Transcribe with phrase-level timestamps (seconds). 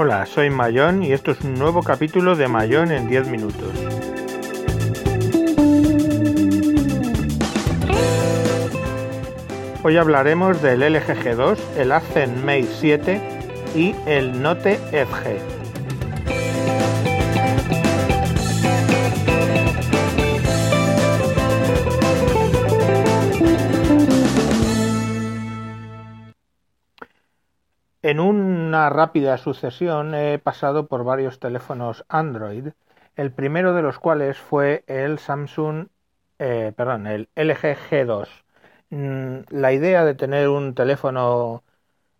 [0.00, 3.72] Hola, soy Mayón y esto es un nuevo capítulo de Mayón en 10 minutos.
[9.82, 13.20] Hoy hablaremos del LG G2, el Accent Mate 7
[13.74, 15.57] y el Note Edge.
[28.90, 32.68] Rápida sucesión he pasado por varios teléfonos Android,
[33.16, 35.88] el primero de los cuales fue el Samsung,
[36.38, 38.28] eh, perdón, el LG G2.
[38.90, 41.64] Mm, la idea de tener un teléfono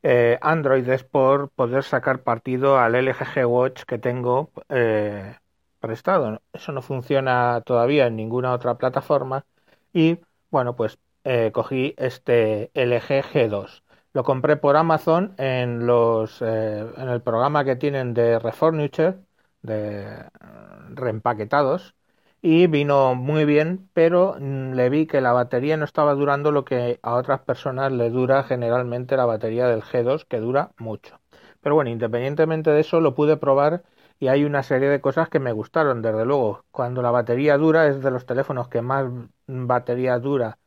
[0.03, 5.37] eh, Android es por poder sacar partido al LG G Watch que tengo eh,
[5.80, 6.43] prestado.
[6.53, 9.45] Eso no funciona todavía en ninguna otra plataforma
[9.93, 10.19] y
[10.51, 10.99] bueno, pues
[11.53, 17.76] cogí este LG G2 lo compré por Amazon en los eh, en el programa que
[17.76, 19.18] tienen de Refurniture,
[19.62, 20.24] de
[20.90, 21.95] reempaquetados,
[22.40, 26.64] y vino muy bien, pero mm, le vi que la batería no estaba durando lo
[26.64, 31.20] que a otras personas le dura generalmente la batería del G2, que dura mucho.
[31.60, 33.82] Pero bueno, independientemente de eso, lo pude probar
[34.20, 36.64] y hay una serie de cosas que me gustaron, desde luego.
[36.70, 39.06] Cuando la batería dura es de los teléfonos que más
[39.46, 40.59] batería dura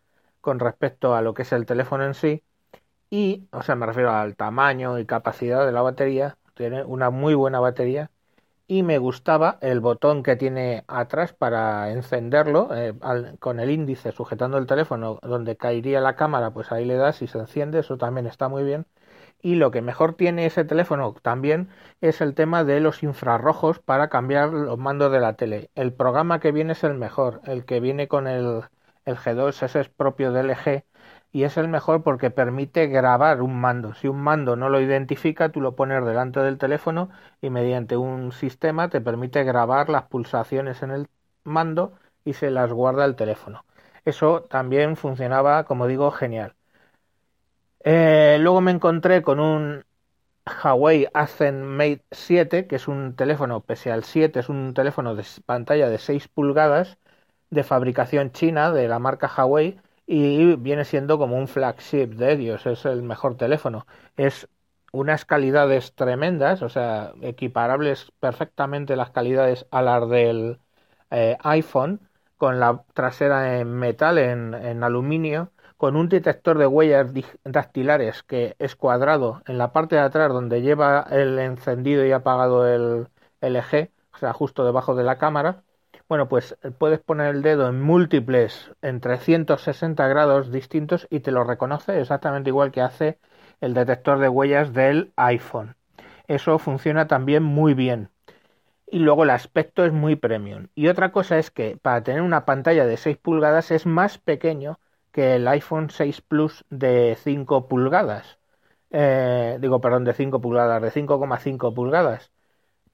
[0.42, 2.44] con respecto a lo que es el teléfono en sí
[3.12, 7.36] y, o sea, me refiero al tamaño y capacidad de la batería, tiene una muy
[7.36, 8.12] buena batería.
[8.68, 12.94] Y me gustaba el botón que tiene atrás para encenderlo eh,
[13.40, 17.28] con el índice sujetando el teléfono donde caería la cámara pues ahí le das y
[17.28, 18.88] se enciende eso también está muy bien.
[19.42, 21.70] Y lo que mejor tiene ese teléfono también
[22.02, 25.70] es el tema de los infrarrojos para cambiar los mandos de la tele.
[25.75, 28.64] El programa que viene es el mejor el que viene con el,
[29.06, 30.86] el G2 ese es propio de LG
[31.32, 33.94] y es el mejor porque permite grabar un mando.
[33.94, 37.09] Si un mando no lo identifica, tú lo pones delante del teléfono
[37.42, 41.08] y mediante un sistema te permite grabar las pulsaciones en el
[41.44, 41.94] mando
[42.25, 43.66] y se las guarda el teléfono.
[44.06, 46.56] Eso también funcionaba, como digo, genial.
[47.84, 49.84] Eh, luego me encontré con un
[50.63, 55.25] Huawei Accent Mate 7, que es un teléfono, pese al 7, es un teléfono de
[55.46, 56.98] pantalla de 6 pulgadas
[57.50, 59.80] de fabricación china de la marca Huawei
[60.12, 63.88] y viene siendo como un flagship de ellos, es el mejor teléfono.
[64.18, 64.50] Es
[64.92, 70.60] unas calidades tremendas, o sea, equiparables perfectamente las calidades a las del
[71.12, 72.02] eh, iPhone,
[72.38, 77.08] con la trasera en metal, en, en, aluminio, con un detector de huellas
[77.46, 82.68] dactilares que es cuadrado en la parte de atrás donde lleva el encendido y apagado
[82.68, 83.08] el
[83.42, 85.64] LG, o sea, justo debajo de la cámara,
[86.12, 91.32] bueno, pues eh, puedes poner el dedo en múltiples, en 360 grados distintos y te
[91.32, 93.18] lo reconoce exactamente igual que hace
[93.62, 95.78] el detector de huellas del iPhone.
[96.28, 98.10] Eso funciona también muy bien.
[98.88, 100.68] Y luego el aspecto es muy premium.
[100.76, 104.82] Y otra cosa es que para tener una pantalla de 6 pulgadas es más pequeño
[105.14, 108.38] que el iPhone 6 Plus de 5 pulgadas.
[108.90, 112.34] Eh, digo, perdón, de 5 pulgadas, de 5,5 pulgadas.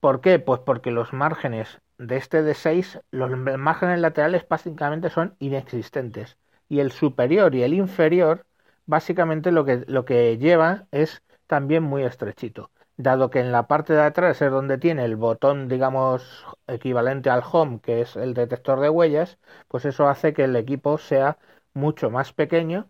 [0.00, 0.38] ¿Por qué?
[0.38, 6.38] Pues porque los márgenes de este de 6, los márgenes laterales básicamente son inexistentes.
[6.68, 8.46] Y el superior y el inferior,
[8.86, 12.70] básicamente lo que, lo que lleva es también muy estrechito.
[12.96, 17.42] Dado que en la parte de atrás es donde tiene el botón, digamos, equivalente al
[17.50, 19.38] home, que es el detector de huellas,
[19.68, 21.38] pues eso hace que el equipo sea
[21.74, 22.88] mucho más pequeño,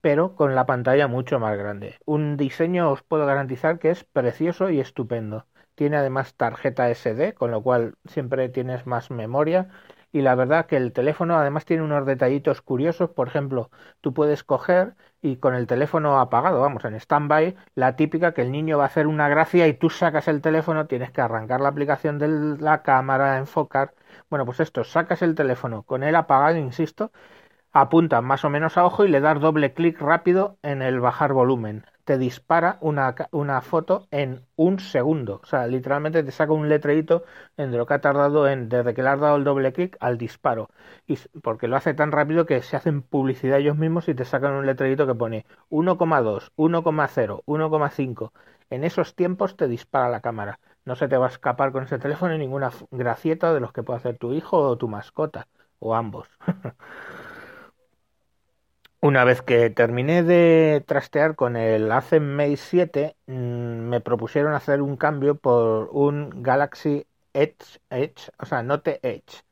[0.00, 1.98] pero con la pantalla mucho más grande.
[2.06, 5.46] Un diseño os puedo garantizar que es precioso y estupendo.
[5.80, 9.70] Tiene además tarjeta SD, con lo cual siempre tienes más memoria.
[10.12, 13.08] Y la verdad que el teléfono además tiene unos detallitos curiosos.
[13.08, 13.70] Por ejemplo,
[14.02, 18.52] tú puedes coger y con el teléfono apagado, vamos, en stand-by, la típica que el
[18.52, 21.70] niño va a hacer una gracia y tú sacas el teléfono, tienes que arrancar la
[21.70, 23.94] aplicación de la cámara, enfocar.
[24.28, 27.10] Bueno, pues esto, sacas el teléfono con él apagado, insisto,
[27.72, 31.32] apunta más o menos a ojo y le das doble clic rápido en el bajar
[31.32, 35.40] volumen te dispara una, una, foto en un segundo.
[35.44, 37.22] O sea, literalmente te saca un letrerito
[37.56, 40.18] en lo que ha tardado en, desde que le has dado el doble clic al
[40.18, 40.70] disparo.
[41.06, 44.54] Y porque lo hace tan rápido que se hacen publicidad ellos mismos y te sacan
[44.54, 48.32] un letrerito que pone 1,2, 1,0, 1,5.
[48.70, 50.58] En esos tiempos te dispara la cámara.
[50.84, 53.98] No se te va a escapar con ese teléfono ninguna gracieta de los que puede
[53.98, 55.46] hacer tu hijo o tu mascota.
[55.78, 56.26] O ambos.
[59.02, 64.82] Una vez que terminé de trastear con el Accent Mate 7, mm, me propusieron hacer
[64.82, 69.42] un cambio por un Galaxy Edge, Edge o sea, Note Edge.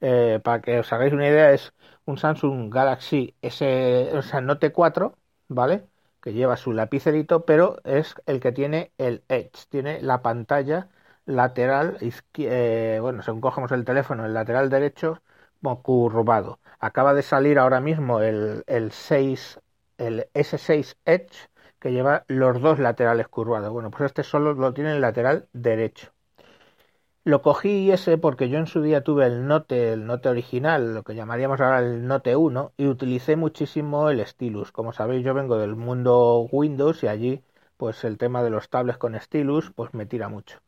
[0.00, 1.74] Eh, para que os hagáis una idea, es
[2.06, 5.16] un Samsung Galaxy S, o sea, Note 4,
[5.48, 5.86] ¿vale?
[6.22, 10.88] que lleva su lapicerito, pero es el que tiene el Edge, tiene la pantalla
[11.26, 11.98] lateral,
[12.38, 15.22] eh, bueno, según cogemos el teléfono, el lateral derecho
[15.82, 16.58] curvado.
[16.80, 19.60] Acaba de salir ahora mismo el, el 6,
[19.98, 21.48] el S6 Edge,
[21.80, 23.72] que lleva los dos laterales curvados.
[23.72, 26.12] Bueno, pues este solo lo tiene el lateral derecho.
[27.24, 31.02] Lo cogí ese porque yo en su día tuve el Note, el Note original, lo
[31.02, 34.70] que llamaríamos ahora el Note 1, y utilicé muchísimo el stylus.
[34.72, 37.42] Como sabéis, yo vengo del mundo Windows y allí,
[37.76, 40.58] pues el tema de los tablets con stylus, pues me tira mucho.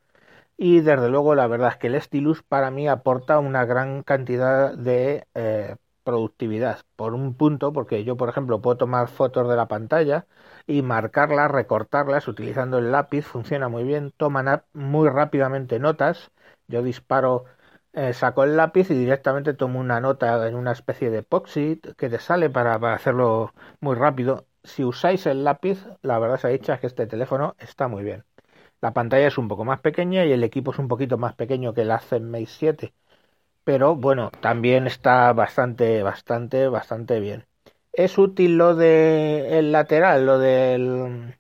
[0.57, 4.75] Y desde luego, la verdad es que el stylus para mí aporta una gran cantidad
[4.77, 6.81] de eh, productividad.
[6.97, 10.27] Por un punto, porque yo, por ejemplo, puedo tomar fotos de la pantalla
[10.67, 16.31] y marcarlas, recortarlas utilizando el lápiz, funciona muy bien, toman muy rápidamente notas
[16.67, 17.45] yo disparo,
[17.93, 22.09] eh, saco el lápiz y directamente tomo una nota en una especie de poxit que
[22.11, 24.47] te sale para, hacerlo muy rápido.
[24.63, 28.03] Si usáis el lápiz, la verdad se ha dicho es que este teléfono está muy
[28.05, 28.25] bien.
[28.81, 31.75] La pantalla es un poco más pequeña y el equipo es un poquito más pequeño
[31.75, 31.89] que el
[32.23, 32.95] Mate 7.
[33.65, 37.47] Pero bueno, también está bastante, bastante, bastante bien.
[37.93, 41.37] Es útil lo de el lateral, lo del,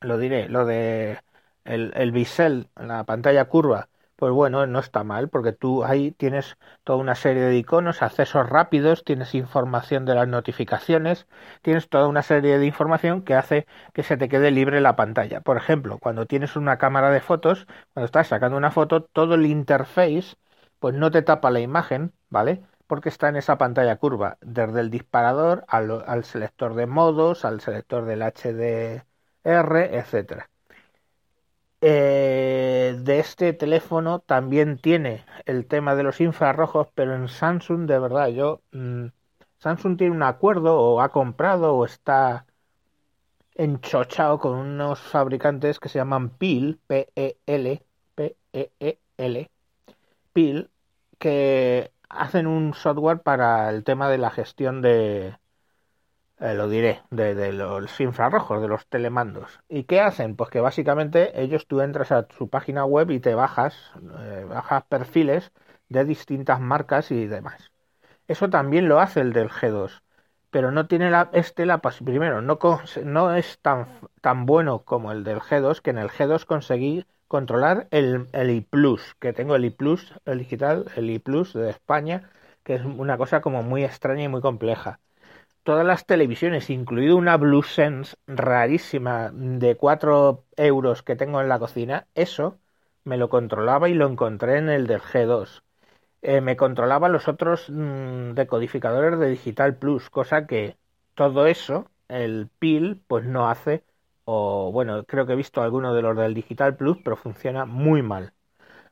[0.00, 1.18] lo diré, lo de
[1.64, 3.88] el bisel, la pantalla curva
[4.20, 8.48] pues bueno, no está mal, porque tú ahí tienes toda una serie de iconos, accesos
[8.48, 11.26] rápidos, tienes información de las notificaciones,
[11.62, 15.40] tienes toda una serie de información que hace que se te quede libre la pantalla.
[15.40, 19.46] Por ejemplo, cuando tienes una cámara de fotos, cuando estás sacando una foto, todo el
[19.46, 20.36] interface
[20.78, 22.62] pues no te tapa la imagen, ¿vale?
[22.86, 28.04] Porque está en esa pantalla curva, desde el disparador al, selector de modos, al selector
[28.04, 30.50] del HDR, etcétera.
[31.82, 37.98] Eh, de este teléfono también tiene el tema de los infrarrojos, pero en Samsung de
[37.98, 39.06] verdad yo mm,
[39.58, 42.46] Samsung tiene un acuerdo o ha comprado o está
[43.54, 47.82] enchochado con unos fabricantes que se llaman PIL, P-E-L,
[48.14, 49.50] P-E-E-L,
[50.32, 50.70] PIL,
[51.18, 55.36] que hacen un software para el tema de la gestión de,
[56.40, 59.60] eh, lo diré, de, los infrarrojos, de los telemandos.
[59.68, 60.36] ¿Y qué hacen?
[60.36, 63.74] Pues que básicamente ellos tú entras a su página web y te bajas,
[64.20, 65.52] eh, bajas perfiles
[65.88, 67.70] de distintas marcas y demás.
[68.28, 70.02] Eso también lo hace el del G2,
[70.50, 72.58] pero no tiene la, este la primero, no,
[73.04, 73.88] no es tan,
[74.20, 78.66] tan bueno como el del G2, que en el G2 conseguí controlar el, el I
[79.20, 79.76] que tengo el I
[80.26, 81.22] el digital, el I
[81.54, 82.30] de España,
[82.64, 85.00] que es una cosa como muy extraña y muy compleja
[85.62, 92.06] todas las televisiones, incluido una BlueSense rarísima de 4 euros que tengo en la cocina,
[92.14, 92.58] eso
[93.04, 95.62] me lo controlaba y lo encontré en el del G2.
[96.22, 100.76] Eh, me controlaba los otros mm, decodificadores de Digital Plus, cosa que
[101.14, 103.84] todo eso, el PIL, pues no hace,
[104.24, 108.02] o bueno, creo que he visto alguno de los del Digital Plus, pero funciona muy
[108.02, 108.32] mal,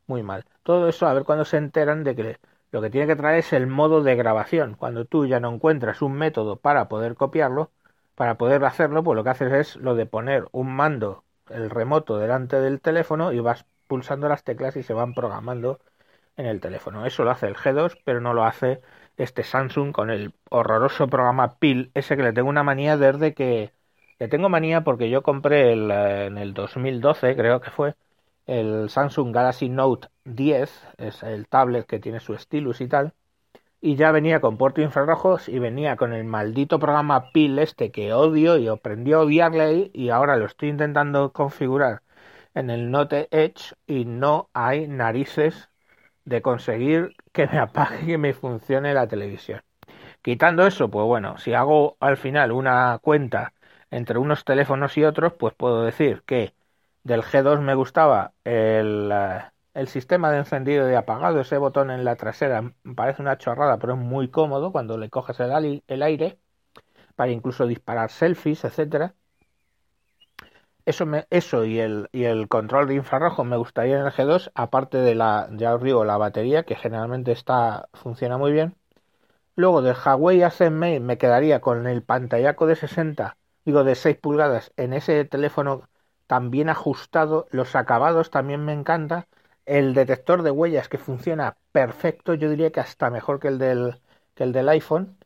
[0.06, 0.44] muy mal.
[0.62, 2.38] Todo eso, a ver cuándo se enteran de que
[2.70, 4.74] lo que tiene que traer es el modo de grabación.
[4.74, 7.70] Cuando tú ya no encuentras un método para poder copiarlo,
[8.14, 12.18] para poder hacerlo, pues lo que haces es lo de poner un mando, el remoto,
[12.18, 15.80] delante del teléfono y vas pulsando las teclas y se van programando
[16.36, 17.06] en el teléfono.
[17.06, 18.80] Eso lo hace el G2, pero no lo hace
[19.16, 23.72] este Samsung con el horroroso programa PIL, ese que le tengo una manía desde que...
[24.18, 27.94] Le tengo manía porque yo compré el, eh, en el 2012, creo que fue,
[28.49, 33.14] el Samsung Galaxy Note 10, es el tablet que tiene su stylus y tal,
[33.81, 38.12] y ya venía con puerto infrarrojos y venía con el maldito programa PIL este que
[38.12, 42.02] odio y aprendí a odiarle y ahora lo estoy intentando configurar
[42.55, 45.71] en el Note Edge y no hay narices
[46.25, 49.62] de conseguir que me apague y me funcione la televisión.
[50.23, 53.55] Quitando eso, pues bueno, si hago al final una cuenta
[53.90, 56.55] entre unos teléfonos y otros, pues puedo decir que
[57.05, 59.43] del G2 me gustaba el, eh,
[59.75, 63.95] el sistema de encendido y apagado, ese botón en la trasera parece una chorrada, pero
[63.95, 66.38] es muy cómodo cuando le coges el, el aire
[67.17, 69.14] para incluso disparar selfies, etcétera.
[70.85, 74.97] Eso, eso y, el, y el control de infrarrojo me gustaría en el G2, aparte
[74.99, 78.75] de la, ya os digo, la batería, que generalmente está, funciona muy bien.
[79.57, 84.73] Luego del Huawei ACME me quedaría con el pantallaco de 60, digo de 6 pulgadas
[84.76, 85.88] en ese teléfono
[86.28, 89.28] también ajustado, los acabados también me encanta,
[89.66, 94.00] el detector de huellas que funciona perfecto, yo diría que hasta mejor que el del,
[94.37, 95.18] que el del iPhone,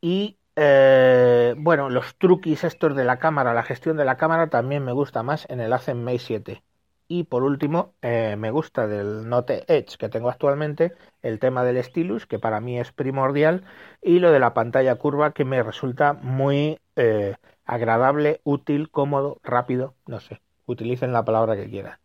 [0.00, 4.84] y eh, bueno, los truquis estos de la cámara, la gestión de la cámara también
[4.84, 6.62] me gusta más en el Mate 7.
[7.08, 11.82] Y por último, eh, me gusta del Note Edge que tengo actualmente el tema del
[11.82, 13.64] stylus, que para mí es primordial,
[14.00, 19.94] y lo de la pantalla curva, que me resulta muy eh, agradable, útil, cómodo, rápido,
[20.06, 21.98] no sé, utilicen la palabra que quieran.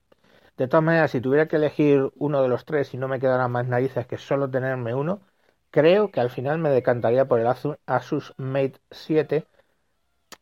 [0.58, 3.52] De todas maneras, si tuviera que elegir uno de los tres y no me quedaran
[3.52, 5.22] más narices que solo tenerme uno,
[5.72, 9.46] creo que al final me decantaría por el Asus Mate 7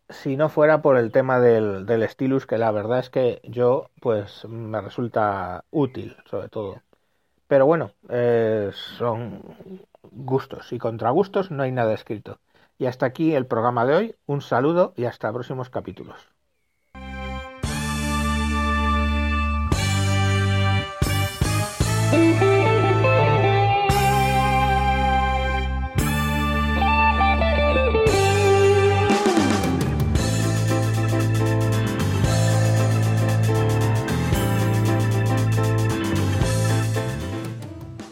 [0.10, 3.90] si no fuera por el tema del, del stylus, que la verdad es que yo
[4.02, 6.82] pues me resulta útil, sobre todo.
[7.48, 9.42] Pero bueno, eh, son
[10.12, 12.40] gustos y contra gustos no hay nada escrito.
[12.78, 14.16] Y hasta aquí el programa de hoy.
[14.26, 16.35] Un saludo y hasta próximos capítulos.